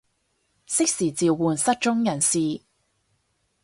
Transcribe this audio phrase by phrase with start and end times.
[0.65, 2.63] 適時召喚失蹤人士